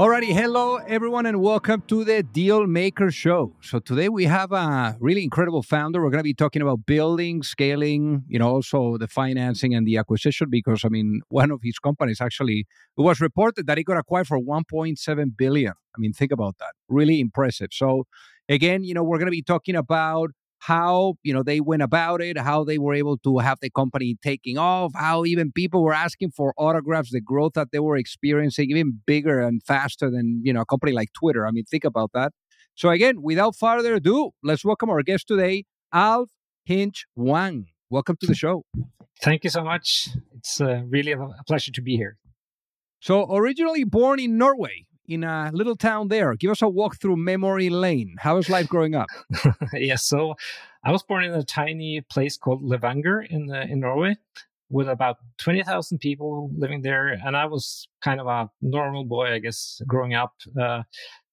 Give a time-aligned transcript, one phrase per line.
[0.00, 3.54] Alrighty, hello everyone, and welcome to the Deal Maker Show.
[3.60, 6.02] So today we have a really incredible founder.
[6.02, 9.98] We're going to be talking about building, scaling, you know, also the financing and the
[9.98, 10.48] acquisition.
[10.48, 12.60] Because I mean, one of his companies actually,
[12.96, 15.74] it was reported that he got acquired for 1.7 billion.
[15.94, 16.72] I mean, think about that.
[16.88, 17.68] Really impressive.
[17.70, 18.04] So
[18.48, 20.30] again, you know, we're going to be talking about
[20.60, 24.16] how you know they went about it how they were able to have the company
[24.22, 28.70] taking off how even people were asking for autographs the growth that they were experiencing
[28.70, 31.46] even bigger and faster than you know a company like twitter.
[31.46, 32.32] I mean think about that.
[32.74, 36.30] So again without further ado let's welcome our guest today Alf
[36.68, 37.66] Inge Wang.
[37.88, 38.64] Welcome to the show.
[39.22, 40.10] Thank you so much.
[40.36, 42.16] It's uh, really a pleasure to be here.
[43.00, 46.34] So originally born in norway in a little town there.
[46.36, 48.14] Give us a walk through memory lane.
[48.18, 49.08] How was life growing up?
[49.74, 50.34] yeah, so
[50.84, 54.16] I was born in a tiny place called Levanger in uh, in Norway,
[54.70, 59.32] with about twenty thousand people living there, and I was kind of a normal boy,
[59.32, 60.34] I guess, growing up.
[60.60, 60.82] Uh,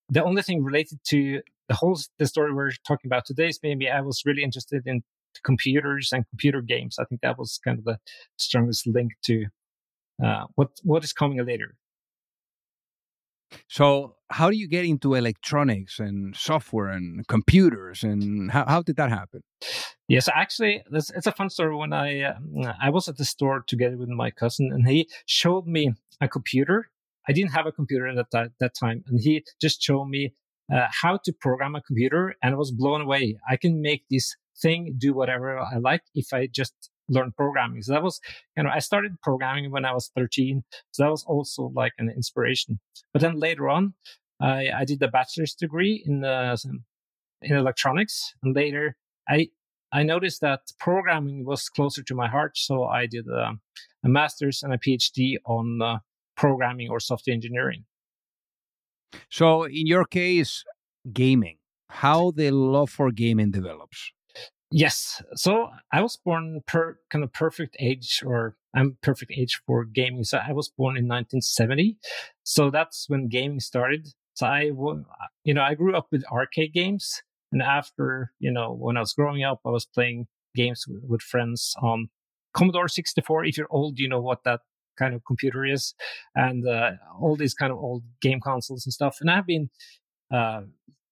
[0.10, 3.90] the only thing related to the whole the story we're talking about today is maybe
[3.90, 5.04] I was really interested in
[5.44, 6.98] computers and computer games.
[7.00, 8.00] I think that was kind of the
[8.38, 9.46] strongest link to
[10.24, 11.76] uh, what what is coming later.
[13.70, 18.98] So, how do you get into electronics and software and computers, and how, how did
[18.98, 19.42] that happen?
[20.08, 21.76] Yes, actually, it's, it's a fun story.
[21.76, 25.68] When I uh, I was at the store together with my cousin, and he showed
[25.68, 26.90] me a computer.
[27.28, 30.34] I didn't have a computer at that, that time, and he just showed me
[30.74, 33.38] uh, how to program a computer, and I was blown away.
[33.50, 37.82] I can make this thing do whatever I like if I just learn programming.
[37.82, 38.20] So that was,
[38.56, 40.64] you know, I started programming when I was 13.
[40.92, 42.80] So that was also like an inspiration.
[43.14, 43.94] But then later on,
[44.42, 46.58] I, I did a bachelor's degree in, uh,
[47.42, 48.34] in electronics.
[48.44, 48.96] And later
[49.28, 49.50] I,
[49.92, 52.58] I noticed that programming was closer to my heart.
[52.58, 53.54] So I did a,
[54.04, 56.00] a master's and a PhD on uh,
[56.36, 57.86] programming or software engineering.
[59.30, 60.64] So in your case,
[61.12, 61.58] gaming,
[61.90, 64.12] how the love for gaming develops?
[64.70, 65.22] Yes.
[65.36, 70.24] So I was born per kind of perfect age, or I'm perfect age for gaming.
[70.26, 71.98] So I was born in 1970.
[72.44, 74.10] So that's when gaming started.
[74.34, 74.72] So I,
[75.44, 77.24] you know, I grew up with arcade games.
[77.52, 81.74] And after, you know, when I was growing up, I was playing games with, friends
[81.82, 82.10] on
[82.54, 83.46] Commodore 64.
[83.46, 84.62] If you're old, you know what that
[84.98, 85.94] kind of computer is
[86.36, 86.92] and uh,
[87.22, 89.20] all these kind of old game consoles and stuff.
[89.22, 89.70] And I've been
[90.30, 90.64] uh,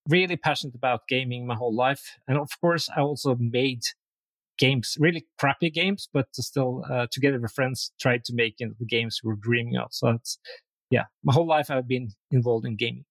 [0.08, 2.18] really passionate about gaming my whole life.
[2.28, 3.84] And of course, I also made
[4.58, 8.74] games, really crappy games, but still uh, together with friends tried to make you know,
[8.80, 9.88] the games we were dreaming of.
[9.92, 10.38] So it's,
[10.90, 13.06] yeah, my whole life I've been involved in gaming.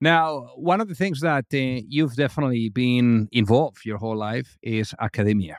[0.00, 4.94] Now, one of the things that uh, you've definitely been involved your whole life is
[5.00, 5.58] academia.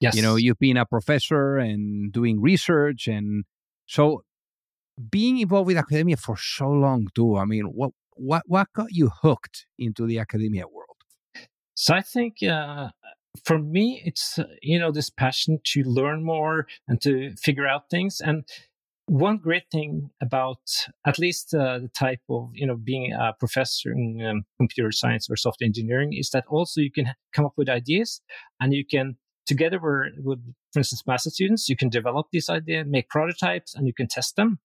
[0.00, 0.16] Yes.
[0.16, 3.06] You know, you've been a professor and doing research.
[3.06, 3.44] And
[3.86, 4.22] so
[5.10, 9.10] being involved with academia for so long, too, I mean, what, what what got you
[9.22, 10.96] hooked into the academia world?
[11.74, 12.88] So I think uh,
[13.44, 17.90] for me, it's uh, you know this passion to learn more and to figure out
[17.90, 18.20] things.
[18.20, 18.44] And
[19.06, 20.58] one great thing about
[21.06, 25.28] at least uh, the type of you know being a professor in um, computer science
[25.30, 28.20] or software engineering is that also you can come up with ideas
[28.60, 29.16] and you can
[29.46, 30.40] together with,
[30.72, 34.34] for instance master students you can develop these ideas make prototypes and you can test
[34.34, 34.58] them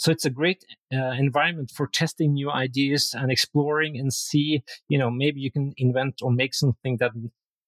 [0.00, 4.96] so it's a great uh, environment for testing new ideas and exploring and see, you
[4.96, 7.10] know, maybe you can invent or make something that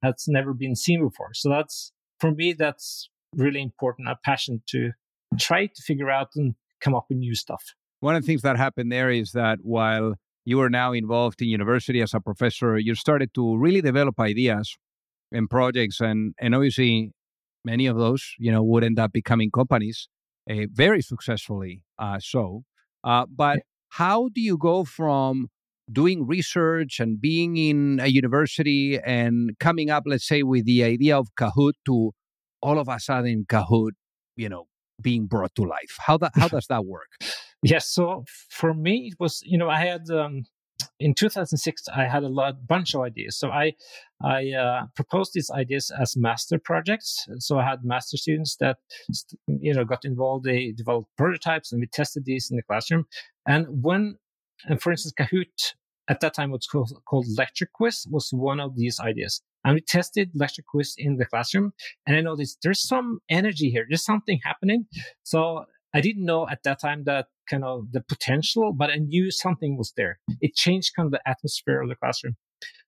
[0.03, 1.35] has never been seen before.
[1.35, 4.93] So that's, for me, that's really important, a passion to
[5.39, 7.63] try to figure out and come up with new stuff.
[8.01, 10.15] One of the things that happened there is that while
[10.47, 14.75] you are now involved in university as a professor, you started to really develop ideas
[15.31, 17.11] and projects and and obviously
[17.65, 20.09] many of those you know would end up becoming companies
[20.51, 22.65] uh, very successfully uh, so.
[23.05, 23.61] Uh, but
[23.91, 25.49] how do you go from
[25.91, 31.17] doing research and being in a university and coming up, let's say, with the idea
[31.17, 32.13] of Kahoot to
[32.61, 33.93] all of a sudden Kahoot,
[34.37, 34.65] you know,
[35.01, 35.97] being brought to life?
[35.99, 37.11] How that how does that work?
[37.63, 40.43] yes, so for me, it was you know I had um,
[41.03, 43.73] in 2006 i had a lot bunch of ideas so i
[44.23, 48.77] i uh, proposed these ideas as master projects so i had master students that
[49.47, 53.05] you know got involved they developed prototypes and we tested these in the classroom
[53.47, 54.17] and when
[54.79, 55.75] for instance kahoot
[56.09, 59.81] at that time what's called, called lecture quiz was one of these ideas And we
[59.81, 61.73] tested lecture quiz in the classroom.
[62.07, 63.87] And I noticed there's some energy here.
[63.89, 64.87] There's something happening.
[65.23, 69.31] So I didn't know at that time that kind of the potential, but I knew
[69.31, 70.19] something was there.
[70.41, 72.37] It changed kind of the atmosphere of the classroom.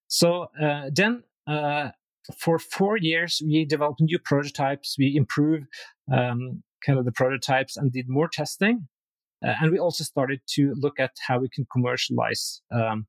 [0.09, 1.91] So uh, then uh,
[2.39, 4.97] for four years, we developed new prototypes.
[4.99, 5.67] We improved
[6.11, 8.89] um, kind of the prototypes and did more testing.
[9.45, 13.07] Uh, and we also started to look at how we can commercialize um,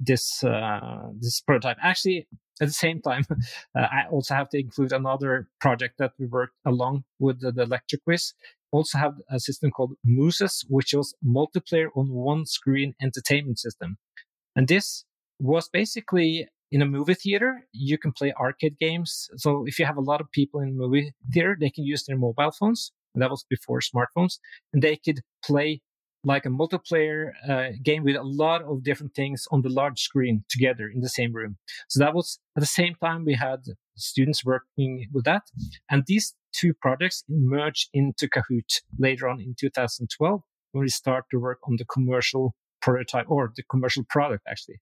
[0.00, 1.76] this uh, this prototype.
[1.82, 2.26] Actually,
[2.60, 3.24] at the same time,
[3.76, 7.66] uh, I also have to include another project that we worked along with the, the
[7.66, 8.32] lecture quiz.
[8.76, 13.96] Also have a system called Mooses, which was multiplayer on one screen entertainment system.
[14.56, 15.04] And this
[15.38, 19.28] was basically in a movie theater, you can play arcade games.
[19.36, 22.04] So if you have a lot of people in a movie theater, they can use
[22.04, 22.90] their mobile phones.
[23.14, 24.34] That was before smartphones
[24.72, 25.82] and they could play
[26.24, 30.44] like a multiplayer uh, game with a lot of different things on the large screen
[30.48, 31.58] together in the same room.
[31.88, 33.60] So that was at the same time we had
[33.96, 35.42] students working with that.
[35.90, 40.42] And these two projects merged into Kahoot later on in 2012
[40.72, 44.80] when we start to work on the commercial prototype or the commercial product actually.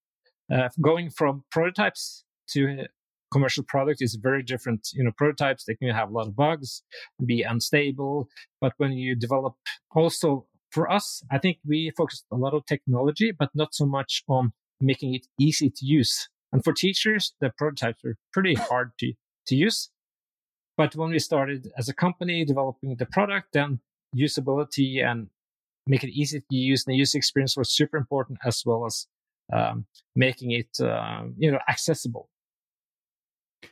[0.52, 2.86] Uh, going from prototypes to
[3.32, 4.88] commercial product is very different.
[4.92, 6.82] You know, prototypes, they can have a lot of bugs,
[7.24, 8.28] be unstable.
[8.60, 9.54] But when you develop
[9.94, 14.22] also for us, I think we focused a lot of technology, but not so much
[14.28, 16.28] on making it easy to use.
[16.52, 19.12] And for teachers, the prototypes were pretty hard to,
[19.46, 19.90] to use.
[20.76, 23.80] But when we started as a company developing the product, then
[24.16, 25.28] usability and
[25.86, 29.06] make it easy to use and the user experience was super important as well as
[29.52, 32.28] um, making it uh, you know accessible.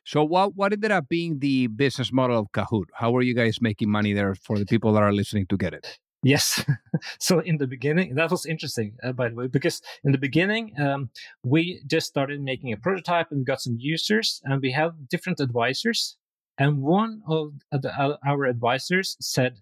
[0.05, 2.87] So what what ended up being the business model of Kahoot?
[2.95, 5.75] How are you guys making money there for the people that are listening to get
[5.75, 5.99] it?
[6.23, 6.65] Yes.
[7.19, 10.73] so in the beginning, that was interesting, uh, by the way, because in the beginning,
[10.79, 11.11] um,
[11.45, 15.41] we just started making a prototype and we got some users and we had different
[15.41, 16.17] advisors.
[16.61, 19.57] And one of the, uh, our advisors said,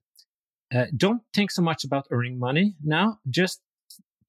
[0.75, 3.21] uh, don't think so much about earning money now.
[3.31, 3.61] Just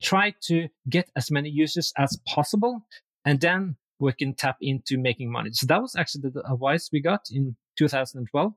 [0.01, 2.85] try to get as many users as possible.
[3.25, 5.49] And then we can tap into making money.
[5.51, 8.53] So that was actually the advice we got in 2012.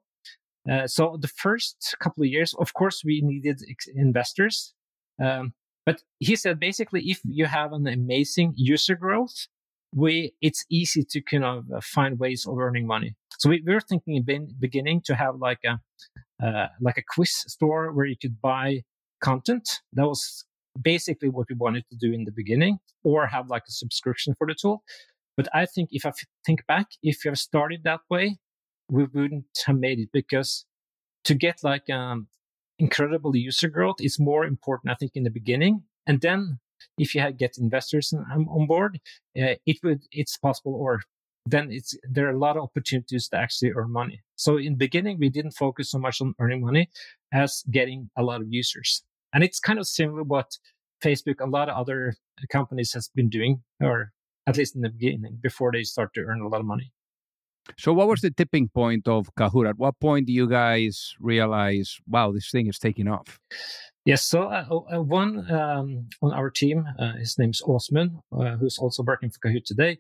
[0.71, 3.61] Uh, so the first couple of years, of course, we needed
[3.97, 4.75] investors.
[5.21, 5.55] Um,
[5.87, 9.49] but he said basically, if you have an amazing user growth,
[9.95, 13.17] we it's easy to kind of uh, find ways of earning money.
[13.43, 15.81] So we, we were thinking in beginning to have like a
[16.47, 18.83] uh, like a quiz store where you could buy
[19.21, 19.69] content.
[19.95, 20.45] That was
[20.81, 24.47] basically what we wanted to do in the beginning, or have like a subscription for
[24.47, 24.85] the tool.
[25.37, 26.13] But I think if I
[26.47, 28.39] think back, if you have started that way,
[28.89, 30.65] we wouldn't have made it because
[31.25, 32.29] to get like um,
[32.79, 35.83] incredible user growth is more important, I think, in the beginning.
[36.07, 36.61] And then
[36.97, 39.01] if you get investors on, on board,
[39.37, 41.01] uh, it would, it's possible or
[41.47, 44.23] then it's, there are a lot of opportunities to actually earn money.
[44.37, 46.89] So in the beginning, we didn't focus so much on earning money
[47.33, 49.03] as getting a lot of users.
[49.33, 50.57] And it's kind of similar what
[51.03, 52.15] Facebook, a lot of other
[52.51, 54.13] companies has been doing, or
[54.47, 56.93] at least in the beginning, before they start to earn a lot of money.
[57.79, 59.69] So, what was the tipping point of Kahoot?
[59.69, 63.39] At what point do you guys realize, wow, this thing is taking off?
[64.05, 68.57] Yes, so uh, uh, one um, on our team, uh, his name is Osman, uh,
[68.57, 69.99] who's also working for Kahoot today.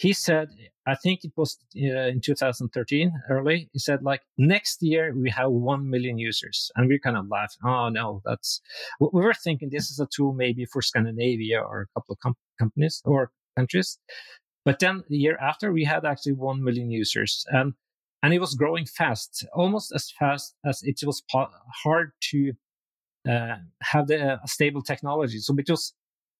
[0.00, 0.48] He said,
[0.86, 3.68] I think it was uh, in 2013, early.
[3.74, 6.72] He said, like, next year we have 1 million users.
[6.74, 7.58] And we kind of laughed.
[7.62, 8.62] Oh, no, that's,
[8.98, 12.36] we were thinking this is a tool maybe for Scandinavia or a couple of com-
[12.58, 13.98] companies or countries.
[14.64, 17.44] But then the year after, we had actually 1 million users.
[17.50, 17.74] And,
[18.22, 21.50] and it was growing fast, almost as fast as it was po-
[21.84, 22.54] hard to
[23.28, 25.40] uh, have the uh, stable technology.
[25.40, 25.92] So it was,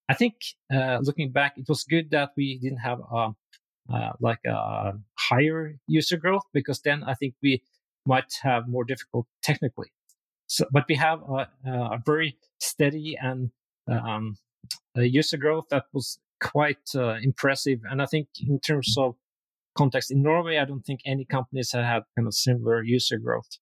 [0.08, 0.36] I think,
[0.72, 3.32] uh, looking back, it was good that we didn't have a,
[3.92, 7.62] uh, like a higher user growth because then I think we
[8.06, 9.92] might have more difficult technically.
[10.46, 13.50] So, but we have a, a very steady and
[13.88, 14.36] um,
[14.96, 17.80] user growth that was quite uh, impressive.
[17.88, 19.14] And I think in terms of
[19.76, 23.58] context in Norway, I don't think any companies have had kind of similar user growth.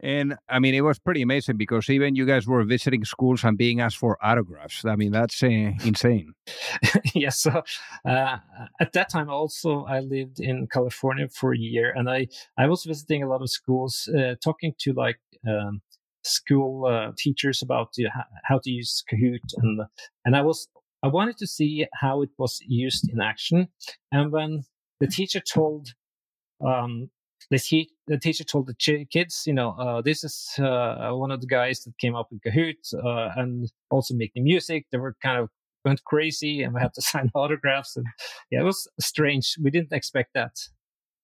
[0.00, 3.58] And I mean, it was pretty amazing because even you guys were visiting schools and
[3.58, 4.84] being asked for autographs.
[4.84, 6.34] I mean, that's uh, insane.
[7.14, 7.40] yes.
[7.40, 7.62] So
[8.04, 8.36] uh,
[8.80, 12.84] at that time, also, I lived in California for a year, and I I was
[12.84, 15.80] visiting a lot of schools, uh, talking to like um,
[16.22, 17.94] school uh, teachers about
[18.44, 19.80] how to use Kahoot, and
[20.24, 20.68] and I was
[21.02, 23.68] I wanted to see how it was used in action.
[24.12, 24.64] And when
[25.00, 25.94] the teacher told,
[26.64, 27.10] um,
[27.50, 31.30] the, te- the teacher told the ch- kids, you know, uh, this is uh, one
[31.30, 34.86] of the guys that came up with Kahoot uh, and also making music.
[34.90, 35.48] They were kind of
[35.84, 37.96] went crazy and we had to sign autographs.
[37.96, 38.06] And
[38.50, 39.56] yeah, it was strange.
[39.62, 40.56] We didn't expect that.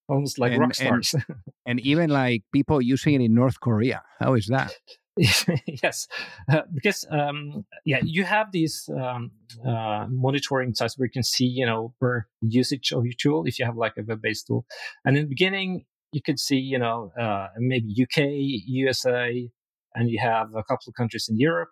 [0.09, 1.14] Almost like and, rock stars.
[1.14, 1.25] And,
[1.66, 4.02] and, even like people using it in North Korea.
[4.21, 4.75] How is that?
[5.16, 6.09] yes,
[6.50, 9.30] uh, because um, yeah, you have these um,
[9.64, 13.59] uh, monitoring sites where you can see, you know, per usage of your tool if
[13.59, 14.66] you have like a web-based tool.
[15.04, 18.18] And in the beginning, you could see, you know, uh, maybe UK,
[18.66, 19.50] USA,
[19.94, 21.71] and you have a couple of countries in Europe.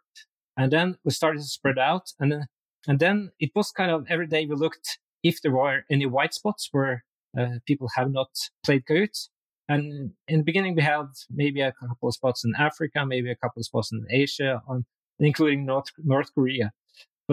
[0.56, 2.46] And then we started to spread out, and then
[2.86, 6.34] and then it was kind of every day we looked if there were any white
[6.34, 7.04] spots where
[7.38, 8.30] uh, people have not
[8.64, 9.28] played Kahoot.
[9.68, 13.36] And in the beginning, we had maybe a couple of spots in Africa, maybe a
[13.36, 14.84] couple of spots in Asia, on,
[15.20, 16.72] including North, North Korea.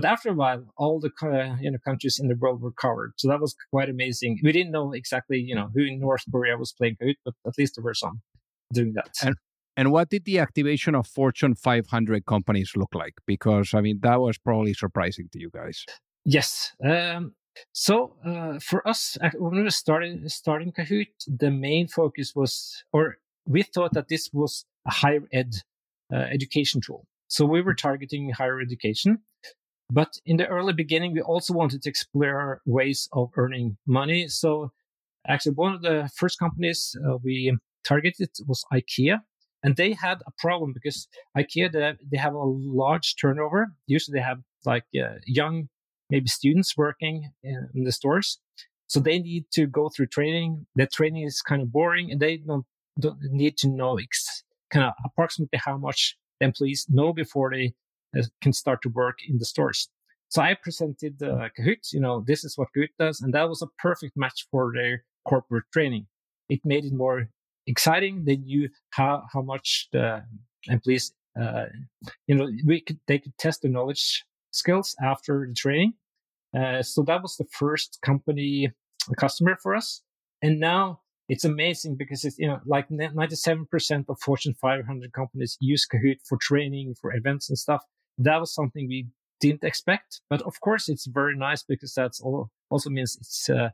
[0.02, 3.14] But after a while, all the uh, you know countries in the world were covered,
[3.18, 4.40] so that was quite amazing.
[4.44, 7.54] We didn't know exactly you know who in North Korea was playing Kahoot, but at
[7.58, 8.22] least there were some
[8.74, 9.12] doing that.
[9.22, 9.36] And
[9.76, 13.16] and what did the activation of Fortune 500 companies look like?
[13.26, 15.86] Because I mean, that was probably surprising to you guys.
[16.26, 16.74] Yes.
[16.84, 17.34] Um,
[17.74, 23.18] so uh, for us, when we were starting starting Kahoot, the main focus was, or
[23.46, 25.56] we thought that this was a higher ed
[26.14, 27.06] uh, education tool.
[27.28, 29.20] So we were targeting higher education.
[29.92, 34.28] But in the early beginning, we also wanted to explore ways of earning money.
[34.28, 34.72] So
[35.28, 39.20] actually, one of the first companies uh, we targeted was IKEA.
[39.64, 42.38] And they had a problem because IKEA, they, they have a
[42.84, 43.68] large turnover.
[43.88, 45.70] Usually they have like uh, young,
[46.10, 48.40] maybe students working in, in, the stores.
[48.88, 50.66] So they need to go through training.
[50.76, 52.66] The training is kind of boring and they don't,
[53.00, 57.74] don't need to know ex- kind of approximately how much the employees know before they
[58.42, 59.90] can start to work in the stores.
[60.30, 63.22] So I presented uh, Kahoot, you know, this is what Kahoot does.
[63.22, 66.06] And that was a perfect match for their corporate training.
[66.50, 67.30] It made it more
[67.66, 68.26] exciting.
[68.26, 70.24] They knew how how much the
[70.68, 71.66] employees, uh,
[72.28, 75.94] you know, we could they could test the knowledge skills after the training.
[76.58, 78.72] Uh, so that was the first company
[79.18, 80.02] customer for us,
[80.42, 85.88] and now it's amazing because it's you know like 97% of Fortune 500 companies use
[85.88, 87.84] Kahoot for training, for events and stuff.
[88.20, 89.08] That was something we
[89.40, 93.74] didn't expect, but of course it's very nice because that's all also means it's a,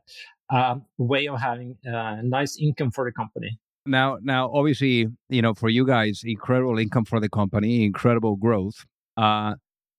[0.50, 3.58] a way of having a nice income for the company.
[3.84, 8.84] Now, now, obviously, you know, for you guys, incredible income for the company, incredible growth.
[9.16, 9.54] Uh,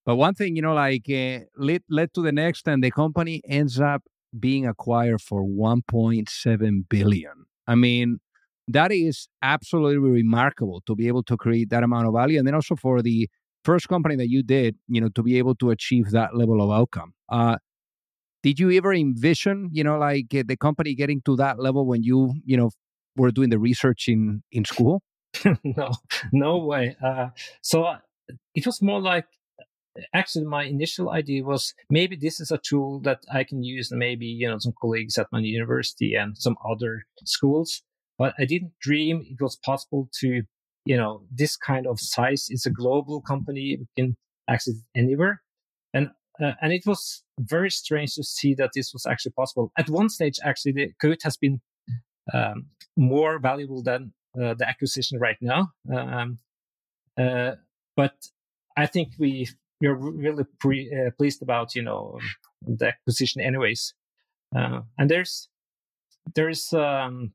[0.05, 3.41] but one thing, you know, like uh, led led to the next, and the company
[3.47, 4.03] ends up
[4.37, 7.45] being acquired for 1.7 billion.
[7.65, 8.19] I mean,
[8.67, 12.55] that is absolutely remarkable to be able to create that amount of value, and then
[12.55, 13.29] also for the
[13.67, 16.69] first company that you did, you know, to be able to achieve that level of
[16.79, 17.13] outcome.
[17.27, 17.57] Uh,
[18.41, 22.01] did you ever envision, you know, like uh, the company getting to that level when
[22.01, 22.69] you, you know,
[23.17, 25.01] were doing the research in in school?
[25.79, 25.89] no,
[26.31, 26.95] no way.
[27.03, 27.27] Uh,
[27.61, 27.97] so uh,
[28.55, 29.27] it was more like
[30.13, 34.27] actually my initial idea was maybe this is a tool that I can use maybe
[34.27, 36.93] you know some colleagues at my university and some other
[37.25, 37.69] schools.
[38.17, 40.43] But I didn't dream it was possible to
[40.87, 42.47] you know this kind of size.
[42.49, 44.15] It's a global company; we can
[44.49, 45.41] access it anywhere.
[45.93, 46.09] And
[46.41, 49.71] uh, and it was very strange to see that this was actually possible.
[49.77, 51.61] At one stage, actually, the Kahoot has been
[52.33, 55.71] um, more valuable than uh, the acquisition right now.
[55.93, 56.39] Um,
[57.17, 57.53] uh,
[57.95, 58.13] but
[58.77, 59.47] I think we
[59.81, 62.19] we are really pre, uh, pleased about you know
[62.61, 63.93] the acquisition, anyways.
[64.55, 65.49] Uh, and there's
[66.35, 67.33] there's um,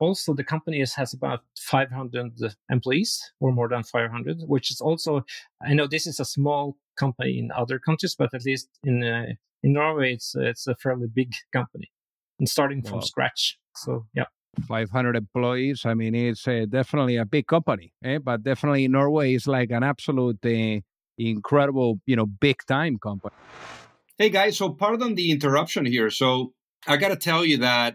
[0.00, 2.32] also the company has about 500
[2.70, 5.24] employees or more than 500, which is also
[5.62, 9.26] I know this is a small company in other countries, but at least in uh,
[9.62, 11.92] in Norway it's it's a fairly big company
[12.38, 13.10] and starting from wow.
[13.10, 13.58] scratch.
[13.76, 14.24] So yeah.
[14.66, 15.86] 500 employees.
[15.86, 18.18] I mean, it's uh, definitely a big company, eh?
[18.18, 20.80] but definitely Norway is like an absolute uh,
[21.16, 23.34] incredible, you know, big time company.
[24.18, 26.10] Hey guys, so pardon the interruption here.
[26.10, 26.52] So
[26.86, 27.94] I got to tell you that,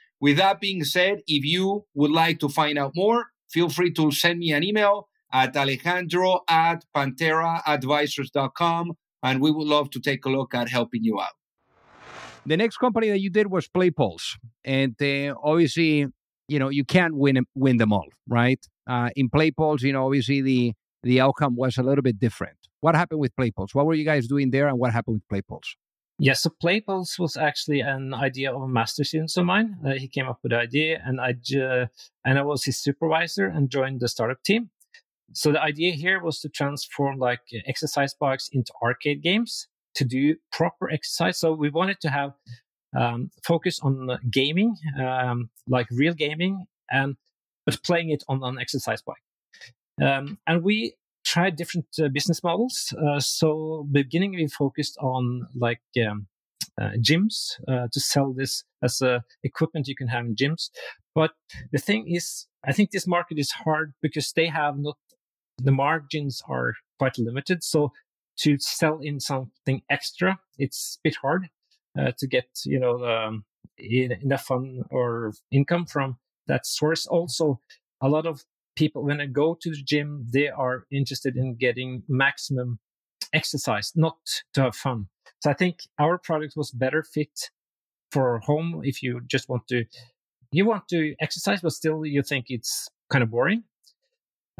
[0.21, 4.11] with that being said, if you would like to find out more, feel free to
[4.11, 10.29] send me an email at alejandro at pantheraadvisors.com and we would love to take a
[10.29, 11.33] look at helping you out.
[12.45, 16.07] The next company that you did was PlayPulse, and uh, obviously,
[16.47, 18.59] you know, you can't win win them all, right?
[18.87, 20.73] Uh, in PlayPulse, you know, obviously the
[21.03, 22.57] the outcome was a little bit different.
[22.79, 23.75] What happened with PlayPulse?
[23.75, 25.75] What were you guys doing there, and what happened with PlayPulse?
[26.23, 29.75] Yeah, so PlayPulse was actually an idea of a master student of mine.
[29.83, 31.87] Uh, he came up with the idea, and I uh,
[32.23, 34.69] and I was his supervisor and joined the startup team.
[35.33, 40.35] So the idea here was to transform like exercise bikes into arcade games to do
[40.51, 41.39] proper exercise.
[41.39, 42.33] So we wanted to have
[42.95, 47.15] um, focus on gaming, um, like real gaming, and
[47.65, 49.25] but playing it on an exercise bike.
[49.99, 52.93] Um, and we tried different uh, business models.
[53.05, 56.27] Uh, so beginning we focused on like um,
[56.81, 60.69] uh, gyms uh, to sell this as a equipment you can have in gyms.
[61.13, 61.31] But
[61.71, 64.97] the thing is, I think this market is hard because they have not
[65.57, 67.63] the margins are quite limited.
[67.63, 67.91] So
[68.39, 71.49] to sell in something extra, it's a bit hard
[71.99, 73.45] uh, to get, you know, um,
[73.77, 77.05] enough fun or income from that source.
[77.05, 77.59] Also,
[78.01, 78.43] a lot of
[78.75, 82.79] people, when they go to the gym, they are interested in getting maximum
[83.33, 84.17] exercise, not
[84.53, 85.07] to have fun.
[85.39, 87.49] So I think our product was better fit
[88.11, 89.85] for home if you just want to,
[90.51, 93.63] you want to exercise, but still you think it's kind of boring.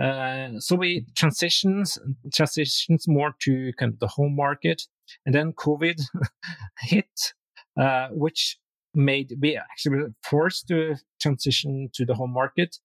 [0.02, 2.00] Uh, so we transitions
[2.34, 4.84] transitions more to kind of the home market,
[5.26, 6.02] and then COVID
[6.80, 7.34] hit,
[7.80, 8.58] uh, which
[8.94, 12.78] made we actually forced to transition to the home market.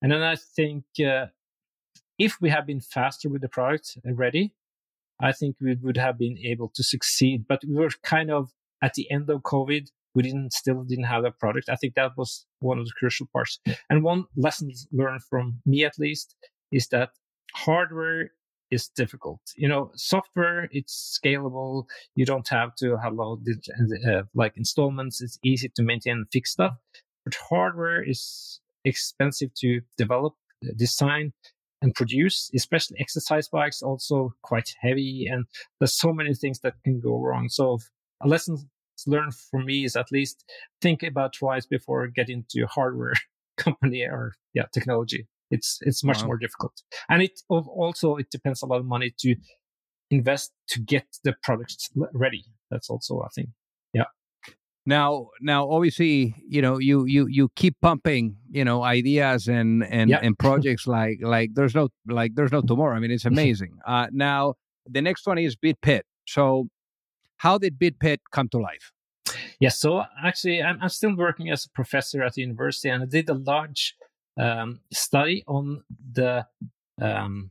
[0.00, 1.26] And then I think uh,
[2.18, 4.54] if we had been faster with the product already,
[5.20, 7.46] I think we would have been able to succeed.
[7.48, 8.50] But we were kind of
[8.82, 9.90] at the end of COVID.
[10.14, 11.68] We didn't still didn't have a product.
[11.70, 13.60] I think that was one of the crucial parts.
[13.88, 16.36] And one lesson learned from me, at least,
[16.70, 17.10] is that
[17.54, 18.30] hardware
[18.70, 19.40] is difficult.
[19.56, 21.84] You know, software it's scalable.
[22.16, 25.22] You don't have to have uh, like installments.
[25.22, 26.74] It's easy to maintain and fix stuff.
[27.24, 31.32] But hardware is expensive to develop, uh, design,
[31.80, 32.50] and produce.
[32.54, 35.44] Especially exercise bikes, also quite heavy, and
[35.80, 37.48] there's so many things that can go wrong.
[37.48, 37.78] So
[38.22, 38.58] a lesson
[39.06, 40.44] learned for me is at least
[40.80, 43.14] think about twice before getting into hardware
[43.56, 45.26] company or yeah technology.
[45.50, 46.28] It's it's much wow.
[46.28, 49.36] more difficult, and it also it depends a lot of money to
[50.10, 52.44] invest to get the products ready.
[52.70, 53.52] That's also a thing.
[54.84, 60.10] Now, now, obviously, you know, you you you keep pumping, you know, ideas and and
[60.10, 60.18] yeah.
[60.22, 62.96] and projects like like there's no like there's no tomorrow.
[62.96, 63.78] I mean, it's amazing.
[63.86, 64.54] uh, now,
[64.88, 66.02] the next one is BitPet.
[66.26, 66.68] So,
[67.36, 68.90] how did BitPet come to life?
[69.26, 69.46] Yes.
[69.60, 73.06] Yeah, so actually, I'm, I'm still working as a professor at the university, and I
[73.06, 73.94] did a large
[74.36, 76.46] um, study on the
[77.00, 77.50] um,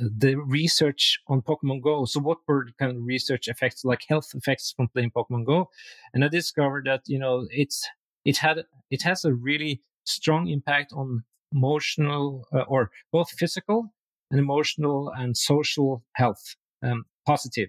[0.00, 2.04] the research on Pokemon Go.
[2.04, 5.70] So, what were the kind of research effects, like health effects from playing Pokemon Go?
[6.14, 7.88] And I discovered that you know it's
[8.24, 13.92] it had it has a really strong impact on emotional uh, or both physical
[14.30, 17.68] and emotional and social health, um, positive.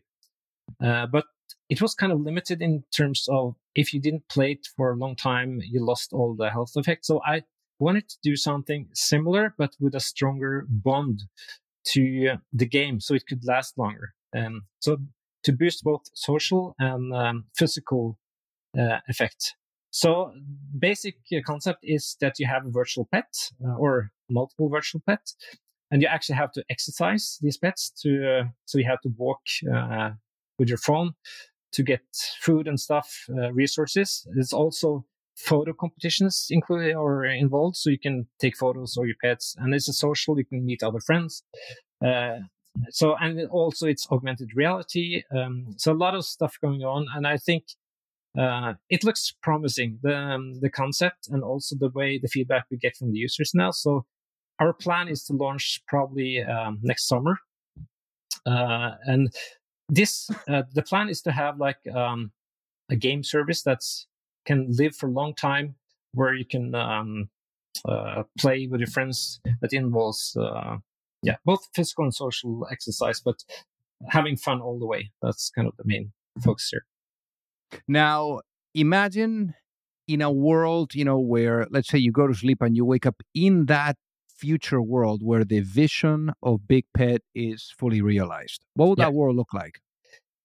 [0.84, 1.26] Uh, but
[1.70, 4.96] it was kind of limited in terms of if you didn't play it for a
[4.96, 7.08] long time, you lost all the health effects.
[7.08, 7.44] So I
[7.80, 11.24] wanted to do something similar, but with a stronger bond
[11.86, 14.14] to uh, the game so it could last longer.
[14.36, 14.98] Um, so
[15.44, 18.18] to boost both social and um, physical
[18.78, 19.56] uh, effect.
[19.90, 20.32] So
[20.78, 23.34] basic uh, concept is that you have a virtual pet
[23.66, 25.36] uh, or multiple virtual pets,
[25.90, 28.40] and you actually have to exercise these pets to.
[28.40, 29.42] Uh, so you have to walk
[30.58, 31.14] with your phone
[31.74, 32.02] to get
[32.40, 34.28] food and stuff, resources.
[34.36, 35.06] It's also
[35.38, 39.90] photo competitions included or involved, so you can take photos of your pets, and it's
[39.90, 40.38] a social.
[40.38, 41.44] You can meet other friends.
[42.06, 42.40] Uh,
[42.90, 45.24] so and also it's augmented reality.
[45.36, 47.64] Um, so a lot of stuff going on, and I think
[48.40, 52.78] uh, it looks promising the um, the concept and also the way the feedback we
[52.78, 53.72] get from the users now.
[53.72, 54.06] So
[54.60, 57.40] our plan is to launch probably um, next summer,
[58.46, 59.34] uh, and
[59.90, 62.32] this uh, the plan is to have like um,
[62.90, 64.08] a game service that's
[64.46, 65.76] can live for a long time,
[66.14, 67.30] where you can um,
[67.88, 70.78] uh, play with your friends that involves uh,
[71.24, 73.44] yeah both physical and social exercise, but
[74.10, 75.12] having fun all the way.
[75.22, 76.12] That's kind of the main
[76.44, 76.86] focus here.
[77.88, 78.42] Now,
[78.74, 79.54] imagine
[80.08, 83.06] in a world, you know, where let's say you go to sleep and you wake
[83.06, 83.98] up in that
[84.42, 88.66] future world where the vision of Big Pet is fully realized.
[88.74, 89.06] What would yeah.
[89.06, 89.80] that world look like?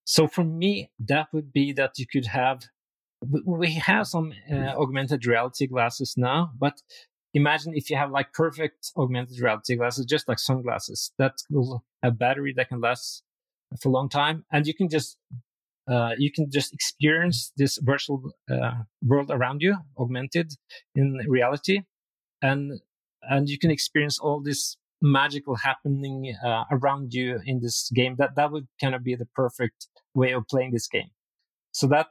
[0.05, 2.69] So for me, that would be that you could have.
[3.23, 6.83] We have some uh, augmented reality glasses now, but
[7.35, 12.19] imagine if you have like perfect augmented reality glasses, just like sunglasses that will have
[12.19, 13.23] battery that can last
[13.81, 15.17] for a long time, and you can just
[15.89, 20.53] uh, you can just experience this virtual uh, world around you, augmented
[20.95, 21.83] in reality,
[22.43, 22.81] and
[23.23, 28.17] and you can experience all this magical happening uh, around you in this game.
[28.19, 31.11] That that would kind of be the perfect way of playing this game.
[31.73, 32.09] So that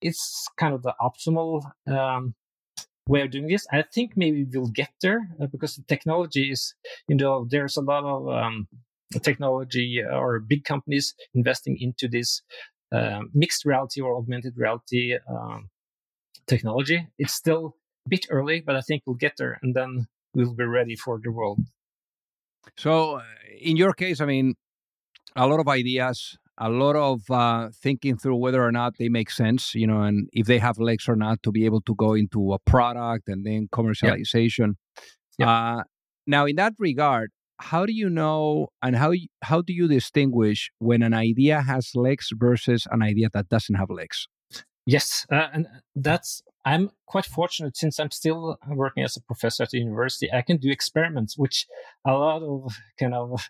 [0.00, 2.34] it's kind of the optimal um,
[3.08, 3.66] way of doing this.
[3.72, 6.74] I think maybe we'll get there uh, because the technology is,
[7.08, 8.68] you know, there's a lot of um,
[9.22, 12.42] technology or big companies investing into this
[12.92, 15.68] uh, mixed reality or augmented reality um,
[16.46, 17.08] technology.
[17.18, 20.64] It's still a bit early, but I think we'll get there and then we'll be
[20.64, 21.60] ready for the world.
[22.76, 23.22] So, uh,
[23.60, 24.54] in your case, I mean,
[25.36, 29.30] a lot of ideas, a lot of uh, thinking through whether or not they make
[29.30, 32.12] sense, you know, and if they have legs or not to be able to go
[32.12, 34.74] into a product and then commercialization.
[35.42, 35.82] Uh,
[36.26, 41.02] now, in that regard, how do you know and how how do you distinguish when
[41.02, 44.28] an idea has legs versus an idea that doesn't have legs?
[44.86, 49.70] Yes, uh, and that's I'm quite fortunate since I'm still working as a professor at
[49.70, 50.30] the university.
[50.32, 51.66] I can do experiments, which
[52.06, 53.48] a lot of kind of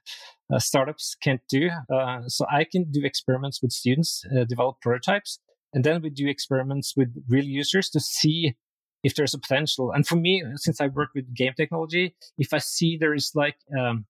[0.52, 1.70] uh, startups can't do.
[1.92, 5.40] Uh, so I can do experiments with students, uh, develop prototypes,
[5.72, 8.54] and then we do experiments with real users to see
[9.02, 9.90] if there's a potential.
[9.92, 13.56] And for me, since I work with game technology, if I see there is like
[13.76, 14.06] um,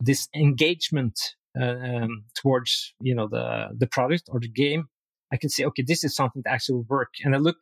[0.00, 1.18] this engagement
[1.58, 4.88] uh, um, towards you know the the product or the game,
[5.32, 7.14] I can say, okay, this is something that actually will work.
[7.24, 7.58] And I look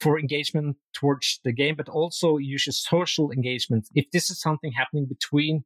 [0.00, 3.88] for engagement towards the game, but also use social engagement.
[3.94, 5.64] If this is something happening between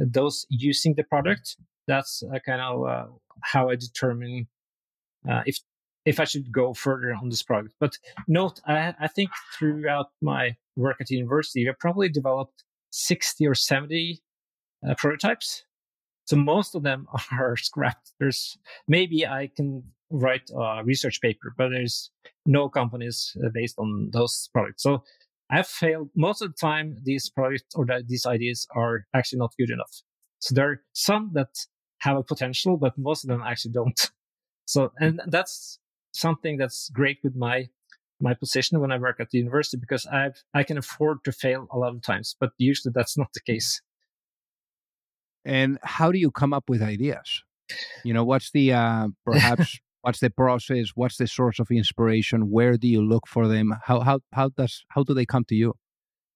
[0.00, 3.06] uh, those using the product, that's uh, kind of uh,
[3.42, 4.48] how I determine
[5.28, 5.58] uh, if
[6.04, 7.74] if I should go further on this product.
[7.78, 13.46] But note, I, I think throughout my work at the university, I've probably developed 60
[13.46, 14.22] or 70
[14.88, 15.64] uh, prototypes.
[16.24, 18.12] So most of them are scrapped.
[18.18, 22.10] There's maybe I can write a research paper, but there's
[22.46, 24.82] no companies uh, based on those products.
[24.82, 25.02] So
[25.50, 26.96] I've failed most of the time.
[27.02, 30.02] These products or the, these ideas are actually not good enough.
[30.40, 31.48] So there are some that
[32.00, 34.10] have a potential, but most of them actually don't.
[34.66, 35.78] So, and that's
[36.12, 37.68] something that's great with my
[38.20, 41.66] my position when I work at the university because I've I can afford to fail
[41.70, 43.80] a lot of times, but usually that's not the case.
[45.44, 47.42] And how do you come up with ideas?
[48.04, 50.92] You know, what's the uh, perhaps what's the process?
[50.94, 52.50] What's the source of inspiration?
[52.50, 53.74] Where do you look for them?
[53.88, 55.74] How how how does how do they come to you?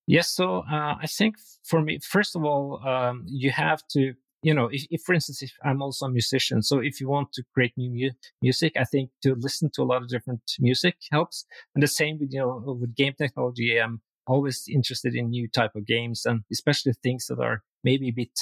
[0.07, 1.37] Yes, so uh, I think
[1.71, 5.41] for me, first of all, um, you have to you know, if, if, for instance,
[5.41, 8.85] if I'm also a musician, so if you want to create new mu- music, I
[8.93, 11.47] think to listen to a lot of different music helps.
[11.75, 15.75] And the same with, you know, with game technology, I'm always interested in new type
[15.77, 18.37] of games and especially things that are maybe a bit,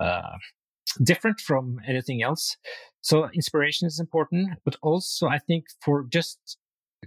[0.00, 0.36] uh,
[1.02, 2.56] different from anything else.
[3.00, 6.58] So inspiration is important, but also I think for just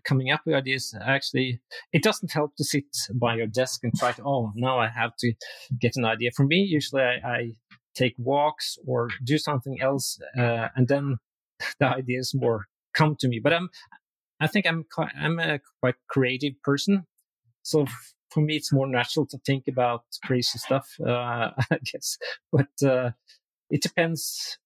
[0.05, 1.59] coming up with ideas actually
[1.91, 2.85] it doesn't help to sit
[3.15, 5.33] by your desk and try to oh now i have to
[5.81, 7.51] get an idea for me usually i, I
[7.97, 11.17] take walks or do something else, uh, and then
[11.79, 13.39] the ideas more come to me.
[13.43, 13.69] But I'm,
[14.39, 14.85] I think I'm
[15.19, 17.05] I'm a quite creative person,
[17.63, 17.85] so
[18.31, 20.87] for me it's more natural to think about crazy stuff.
[21.05, 22.17] Uh, I guess,
[22.51, 23.11] but uh,
[23.69, 24.57] it depends.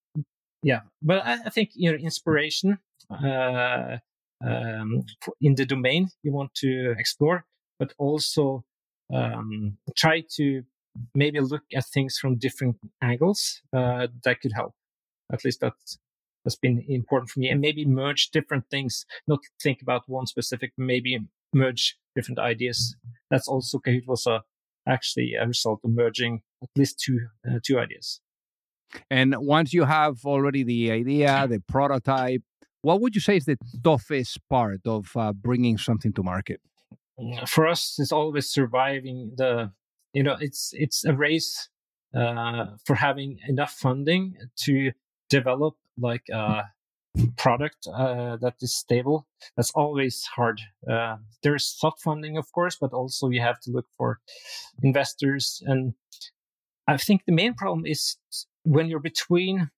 [0.64, 3.98] Yeah, but I, I think you know inspiration uh,
[4.46, 5.04] um,
[5.40, 7.46] in the domain you want to explore,
[7.80, 8.64] but also
[9.14, 10.64] um, try to
[11.16, 14.74] maybe look at things from different angles uh, that could help.
[15.32, 15.98] At least that's
[16.44, 19.06] that's been important for me, and maybe merge different things.
[19.28, 21.20] Not think about one specific, maybe
[21.54, 22.96] merge different ideas.
[23.30, 24.44] That's also Kahoot was a
[24.88, 28.22] actually a result of merging at least two uh, two ideas.
[29.10, 32.42] And once you have already the idea, the prototype,
[32.82, 36.62] what would you say is the toughest part of uh, bringing something to market?
[37.48, 39.72] For us, it's always surviving the
[40.14, 41.70] you know it's it's a race
[42.16, 44.92] uh, for having enough funding to
[45.30, 46.64] develop like a
[47.38, 49.28] product uh, that is stable.
[49.56, 50.62] That's always hard.
[50.90, 54.20] Uh, there's soft funding, of course, but also you have to look for
[54.82, 55.62] investors.
[55.66, 55.94] And
[56.88, 58.18] I think the main problem is
[58.64, 59.70] when you're between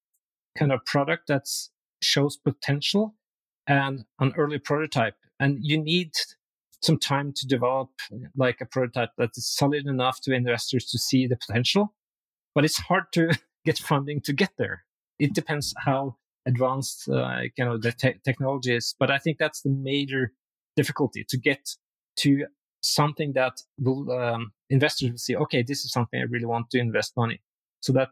[0.58, 1.48] kind of product that
[2.02, 3.16] shows potential
[3.68, 6.12] and an early prototype, and you need
[6.82, 7.90] some time to develop
[8.36, 11.94] like a prototype that is solid enough to investors to see the potential.
[12.54, 13.32] But it's hard to
[13.66, 14.84] get funding to get there.
[15.18, 19.62] It depends how advanced uh, you know the te- technology is but i think that's
[19.62, 20.32] the major
[20.76, 21.76] difficulty to get
[22.18, 22.46] to
[22.82, 26.80] something that will um, investors will see okay this is something i really want to
[26.80, 27.42] invest money
[27.80, 28.10] so that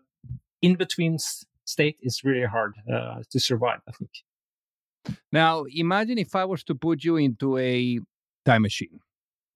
[0.62, 1.18] in between
[1.66, 4.12] state is really hard uh, to survive i think
[5.32, 8.00] now imagine if i was to put you into a
[8.46, 9.00] time machine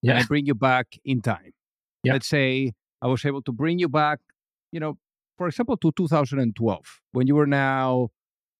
[0.02, 0.12] yeah.
[0.12, 1.52] and i bring you back in time
[2.02, 2.12] yeah.
[2.12, 4.18] let's say i was able to bring you back
[4.72, 4.98] you know
[5.36, 8.10] for example to 2012 when you were now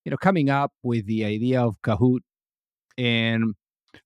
[0.06, 2.20] you know, coming up with the idea of Kahoot,
[2.96, 3.56] and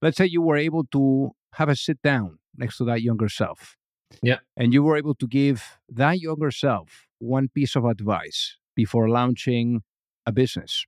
[0.00, 3.76] let's say you were able to have a sit down next to that younger self.
[4.22, 4.38] Yeah.
[4.56, 9.82] And you were able to give that younger self one piece of advice before launching
[10.26, 10.84] a business.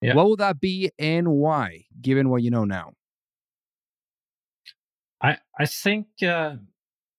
[0.00, 0.14] Yeah.
[0.14, 2.92] What would that be and why, given what you know now?
[5.20, 6.56] I I think uh,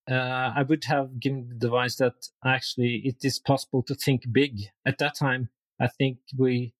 [0.10, 4.60] uh, I would have given the advice that actually it is possible to think big.
[4.86, 5.50] At that time,
[5.80, 6.74] I think we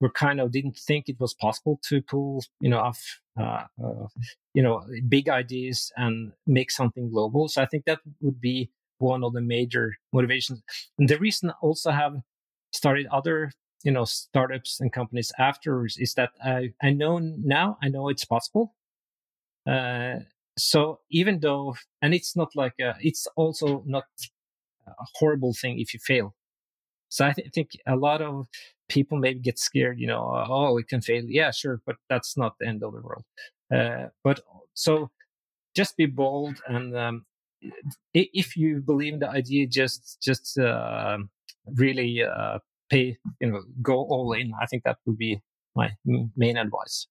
[0.00, 4.06] were kind of didn't think it was possible to pull, you know, off, uh, uh,
[4.52, 7.48] you know, big ideas and make something global.
[7.48, 8.70] So I think that would be
[9.02, 10.62] one of the major motivations.
[10.98, 12.14] And the reason I also have
[12.72, 13.52] started other,
[13.84, 18.24] you know, startups and companies afterwards is that I, I know now, I know it's
[18.24, 18.74] possible.
[19.66, 20.20] Uh,
[20.56, 24.04] so even though, and it's not like, a, it's also not
[24.86, 26.34] a horrible thing if you fail.
[27.08, 28.46] So I th- think a lot of
[28.88, 31.24] people maybe get scared, you know, oh, it can fail.
[31.26, 33.24] Yeah, sure, but that's not the end of the world.
[33.74, 34.40] Uh, but
[34.74, 35.10] so
[35.74, 37.24] just be bold and um,
[38.14, 41.18] if you believe in the idea, just just uh,
[41.66, 42.58] really uh,
[42.90, 44.52] pay, you know, go all in.
[44.60, 45.40] I think that would be
[45.74, 45.90] my
[46.36, 47.06] main advice.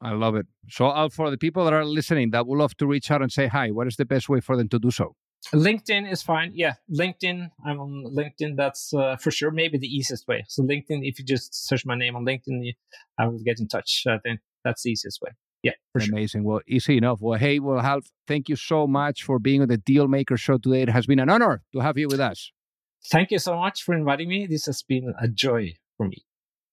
[0.00, 0.46] I love it.
[0.68, 3.30] So, uh, for the people that are listening that would love to reach out and
[3.30, 5.14] say hi, what is the best way for them to do so?
[5.52, 6.52] LinkedIn is fine.
[6.54, 7.50] Yeah, LinkedIn.
[7.66, 8.56] I'm on LinkedIn.
[8.56, 9.50] That's uh, for sure.
[9.50, 10.44] Maybe the easiest way.
[10.48, 11.00] So LinkedIn.
[11.02, 12.72] If you just search my name on LinkedIn,
[13.18, 14.04] I will get in touch.
[14.08, 15.30] I think that's the easiest way.
[15.62, 16.42] Yeah, amazing.
[16.42, 16.50] Sure.
[16.50, 17.20] Well, easy enough.
[17.20, 20.58] Well, hey, well, Alf, thank you so much for being on the Deal Maker Show
[20.58, 20.82] today.
[20.82, 22.50] It has been an honor to have you with us.
[23.10, 24.46] Thank you so much for inviting me.
[24.46, 26.24] This has been a joy for me.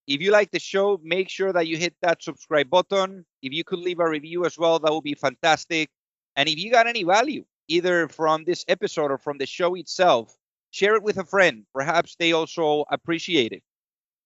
[0.08, 3.26] If you like the show, make sure that you hit that subscribe button.
[3.44, 5.90] If you could leave a review as well, that would be fantastic.
[6.36, 10.36] And if you got any value, either from this episode or from the show itself,
[10.72, 11.66] share it with a friend.
[11.76, 13.62] Perhaps they also appreciate it.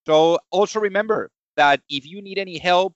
[0.06, 2.96] So also remember that if you need any help,